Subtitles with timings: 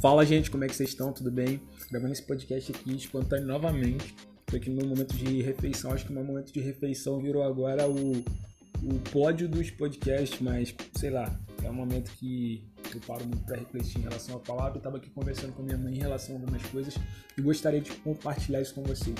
[0.00, 1.12] Fala, gente, como é que vocês estão?
[1.12, 1.60] Tudo bem?
[1.90, 4.14] Gravando esse podcast aqui, espontâneo novamente.
[4.46, 5.90] Tô aqui no momento de refeição.
[5.90, 10.72] Acho que o meu momento de refeição virou agora o, o pódio dos podcasts, mas
[10.94, 12.62] sei lá, é um momento que
[12.94, 14.78] eu paro muito para refletir em relação à palavra.
[14.78, 16.94] Eu tava aqui conversando com minha mãe em relação a algumas coisas
[17.36, 19.16] e gostaria de compartilhar isso com vocês.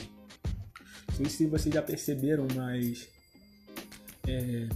[1.08, 3.08] Não sei se vocês já perceberam, mas
[4.28, 4.68] é,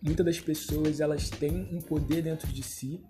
[0.00, 3.02] muitas das pessoas elas têm um poder dentro de si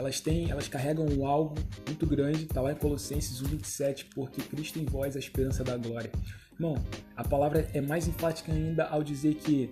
[0.00, 1.54] elas têm, elas carregam algo
[1.86, 5.76] muito grande, tá lá em Colossenses 1:27, porque Cristo em vós é a esperança da
[5.76, 6.10] glória.
[6.54, 6.74] Irmão,
[7.14, 9.70] a palavra é mais enfática ainda ao dizer que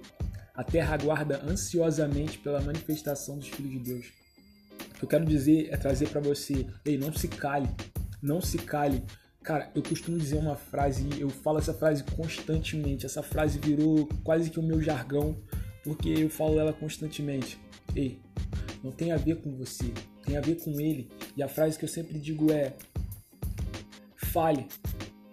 [0.54, 4.06] a terra aguarda ansiosamente pela manifestação dos filhos de Deus.
[4.96, 7.68] O que eu quero dizer é trazer para você, ei, não se cale,
[8.20, 9.02] não se cale.
[9.42, 13.06] Cara, eu costumo dizer uma frase, eu falo essa frase constantemente.
[13.06, 15.38] Essa frase virou quase que o meu jargão,
[15.82, 17.58] porque eu falo ela constantemente.
[17.94, 18.20] Ei,
[18.82, 19.92] não tem a ver com você,
[20.28, 21.08] tem a ver com ele.
[21.36, 22.74] E a frase que eu sempre digo é:
[24.16, 24.66] fale.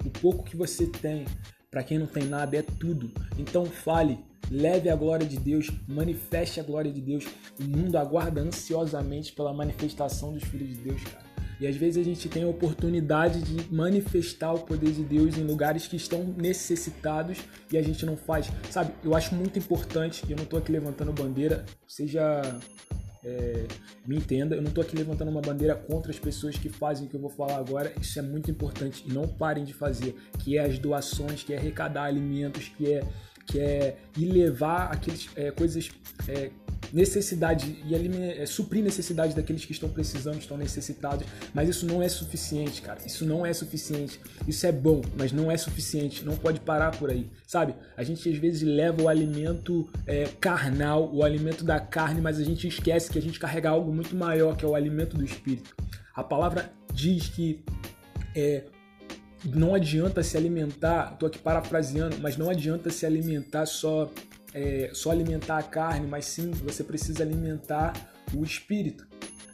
[0.05, 1.25] O pouco que você tem,
[1.69, 3.11] para quem não tem nada, é tudo.
[3.37, 7.25] Então fale, leve a glória de Deus, manifeste a glória de Deus.
[7.59, 11.25] O mundo aguarda ansiosamente pela manifestação dos filhos de Deus, cara.
[11.59, 15.43] E às vezes a gente tem a oportunidade de manifestar o poder de Deus em
[15.43, 17.39] lugares que estão necessitados
[17.71, 18.51] e a gente não faz.
[18.69, 22.41] Sabe, eu acho muito importante, e eu não estou aqui levantando bandeira, seja
[23.25, 23.65] é,
[24.05, 27.09] me entenda, eu não estou aqui levantando uma bandeira contra as pessoas que fazem o
[27.09, 29.03] que eu vou falar agora, isso é muito importante.
[29.07, 33.03] E não parem de fazer, que é as doações, que é arrecadar alimentos, que é,
[33.47, 35.89] que é ir levar aqueles, é, coisas
[36.27, 36.51] é,
[36.95, 42.07] necessidade e é, suprir necessidade daqueles que estão precisando, estão necessitados, mas isso não é
[42.07, 42.99] suficiente, cara.
[43.05, 44.17] Isso não é suficiente.
[44.47, 46.23] Isso é bom, mas não é suficiente.
[46.23, 47.75] Não pode parar por aí, sabe?
[47.97, 52.43] A gente às vezes leva o alimento é, carnal, o alimento da carne, mas a
[52.45, 55.75] gente esquece que a gente carrega algo muito maior, que é o alimento do espírito.
[56.15, 57.61] A palavra diz que
[58.33, 58.63] é,
[59.43, 64.09] não adianta se alimentar, tô aqui parafraseando, mas não adianta se alimentar só
[64.55, 67.93] é, só alimentar a carne, mas sim você precisa alimentar
[68.33, 69.05] o espírito.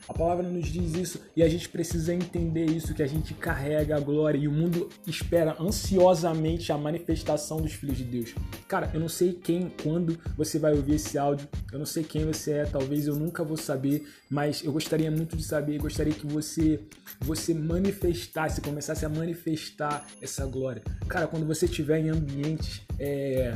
[0.08, 3.96] A palavra nos diz isso e a gente precisa entender isso que a gente carrega
[3.96, 8.36] a glória e o mundo espera ansiosamente a manifestação dos filhos de Deus.
[8.68, 12.26] Cara, eu não sei quem, quando você vai ouvir esse áudio, eu não sei quem
[12.26, 16.28] você é, talvez eu nunca vou saber, mas eu gostaria muito de saber, gostaria que
[16.28, 16.82] você
[17.22, 20.82] você manifestasse, começasse a manifestar essa glória.
[21.08, 23.56] Cara, quando você estiver em ambientes é,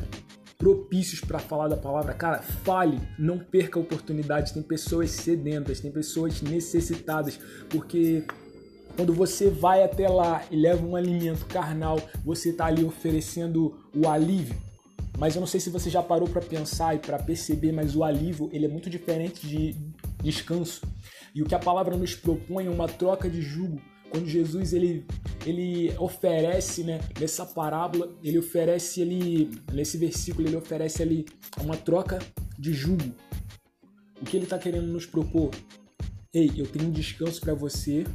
[0.65, 4.51] propícios para falar da palavra, cara, fale, não perca a oportunidade.
[4.51, 7.39] Tem pessoas sedentas, tem pessoas necessitadas,
[7.69, 8.25] porque
[8.95, 14.09] quando você vai até lá e leva um alimento carnal, você está ali oferecendo o
[14.09, 14.55] alívio.
[15.19, 18.03] Mas eu não sei se você já parou para pensar e para perceber, mas o
[18.03, 19.75] alívio ele é muito diferente de
[20.23, 20.81] descanso.
[21.35, 23.79] E o que a palavra nos propõe é uma troca de jugo
[24.09, 25.05] quando Jesus ele,
[25.45, 31.25] ele oferece, né, nessa parábola, ele oferece ele nesse versículo ele oferece ali
[31.61, 32.19] uma troca
[32.57, 33.13] de jugo.
[34.21, 35.51] O que ele está querendo nos propor?
[36.33, 38.05] Ei, eu tenho descanso para você,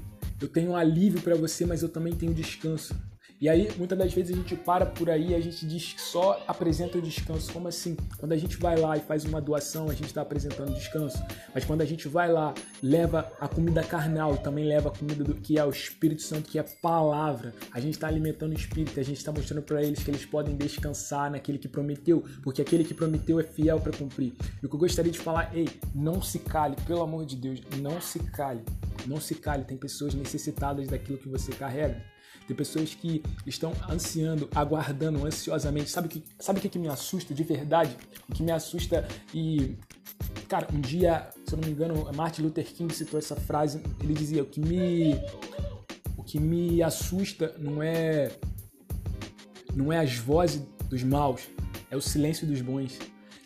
[0.41, 2.95] eu tenho alívio para você, mas eu também tenho descanso.
[3.41, 6.45] E aí, muitas das vezes a gente para por aí, a gente diz que só
[6.47, 7.51] apresenta o descanso.
[7.51, 7.97] Como assim?
[8.19, 11.25] Quando a gente vai lá e faz uma doação, a gente está apresentando descanso.
[11.55, 12.53] Mas quando a gente vai lá,
[12.83, 16.59] leva a comida carnal, também leva a comida do que é o Espírito Santo, que
[16.59, 17.55] é palavra.
[17.73, 20.55] A gente está alimentando o Espírito, a gente está mostrando para eles que eles podem
[20.55, 24.35] descansar naquele que prometeu, porque aquele que prometeu é fiel para cumprir.
[24.63, 27.63] E o que eu gostaria de falar, ei, não se cale, pelo amor de Deus,
[27.81, 28.61] não se cale.
[29.07, 32.10] Não se cale, tem pessoas necessitadas daquilo que você carrega.
[32.47, 35.91] Tem pessoas que estão ansiando, aguardando ansiosamente.
[35.91, 37.97] Sabe o que, sabe o que, que me assusta de verdade?
[38.29, 39.77] O que me assusta e.
[40.49, 43.83] Cara, um dia, se eu não me engano, Martin Luther King citou essa frase.
[44.03, 45.15] Ele dizia: O que me.
[46.17, 48.33] O que me assusta não é.
[49.75, 51.43] Não é as vozes dos maus,
[51.89, 52.99] é o silêncio dos bons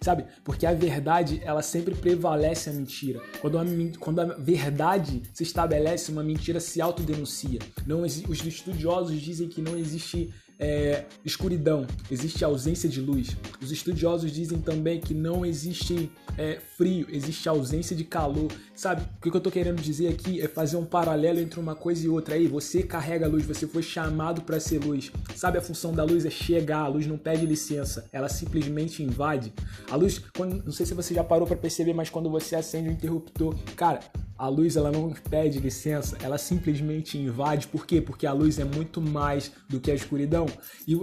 [0.05, 0.27] sabe?
[0.45, 3.21] Porque a verdade, ela sempre prevalece a mentira.
[3.41, 3.65] Quando a,
[3.99, 7.59] quando a verdade se estabelece, uma mentira se autodenuncia.
[7.87, 10.33] Não, os estudiosos dizem que não existe
[10.65, 13.37] é, escuridão, existe ausência de luz.
[13.61, 18.51] Os estudiosos dizem também que não existe é, frio, existe ausência de calor.
[18.75, 19.03] Sabe?
[19.19, 22.09] O que eu estou querendo dizer aqui é fazer um paralelo entre uma coisa e
[22.09, 22.35] outra.
[22.35, 25.13] Aí, você carrega a luz, você foi chamado para ser luz.
[25.37, 25.59] Sabe?
[25.59, 29.53] A função da luz é chegar, a luz não pede licença, ela simplesmente invade.
[29.91, 32.89] A luz, quando, não sei se você já parou para perceber, mas quando você acende
[32.89, 34.01] o interruptor, cara,
[34.39, 37.69] a luz ela não pede licença, ela simplesmente invade.
[37.69, 38.01] Por quê?
[38.01, 40.47] Porque a luz é muito mais do que a escuridão.
[40.87, 40.99] E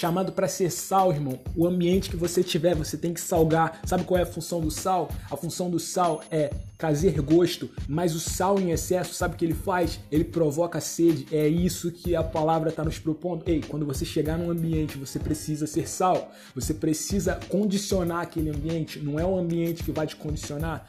[0.00, 1.38] chamado para ser sal, irmão.
[1.54, 3.82] O ambiente que você tiver, você tem que salgar.
[3.84, 5.10] Sabe qual é a função do sal?
[5.30, 9.44] A função do sal é trazer gosto, mas o sal em excesso, sabe o que
[9.44, 10.00] ele faz?
[10.10, 11.26] Ele provoca sede.
[11.30, 13.42] É isso que a palavra está nos propondo.
[13.46, 16.32] Ei, quando você chegar num ambiente, você precisa ser sal.
[16.54, 18.98] Você precisa condicionar aquele ambiente.
[19.00, 20.88] Não é o ambiente que vai te condicionar.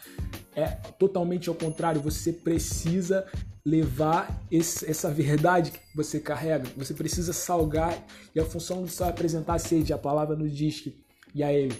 [0.55, 0.67] É
[0.97, 1.99] totalmente ao contrário.
[1.99, 3.25] Você precisa
[3.65, 6.67] levar esse, essa verdade que você carrega.
[6.77, 7.95] Você precisa salgar
[8.33, 9.93] e a função sal é apresentar sede.
[9.93, 11.01] A palavra nos diz que
[11.33, 11.75] e a ele.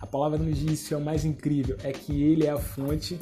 [0.00, 3.18] A palavra nos diz que é o mais incrível, é que ele é a fonte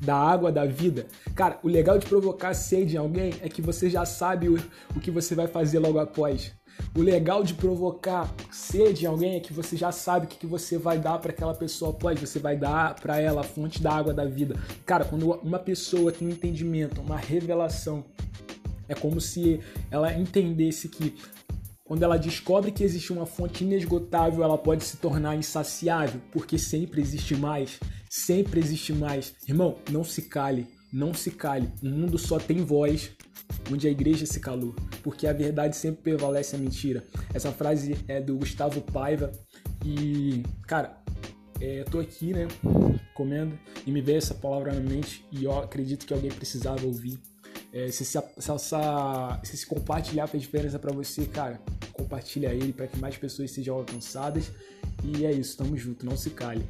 [0.00, 1.06] da água da vida.
[1.34, 4.58] Cara, o legal de provocar sede em alguém é que você já sabe o,
[4.94, 6.52] o que você vai fazer logo após.
[6.96, 10.46] O legal de provocar sede em alguém é que você já sabe o que, que
[10.46, 12.20] você vai dar para aquela pessoa após.
[12.20, 14.54] Você vai dar para ela a fonte da água da vida.
[14.86, 18.04] Cara, quando uma pessoa tem um entendimento, uma revelação,
[18.88, 19.60] é como se
[19.90, 21.16] ela entendesse que
[21.84, 27.00] quando ela descobre que existe uma fonte inesgotável, ela pode se tornar insaciável, porque sempre
[27.00, 27.78] existe mais,
[28.08, 29.34] sempre existe mais.
[29.46, 31.68] Irmão, não se cale, não se cale.
[31.82, 33.10] O mundo só tem voz
[33.70, 37.04] onde a igreja se calou, porque a verdade sempre prevalece a mentira.
[37.34, 39.32] Essa frase é do Gustavo Paiva
[39.84, 40.96] e, cara,
[41.60, 42.46] é, tô aqui, né,
[43.12, 47.18] comendo e me veio essa palavra na mente e eu acredito que alguém precisava ouvir.
[47.72, 48.58] É, se, se, se,
[49.42, 51.60] se, se compartilhar fez diferença para você, cara,
[51.92, 54.52] compartilha ele para que mais pessoas sejam alcançadas.
[55.02, 56.64] E é isso, tamo junto, não se cale.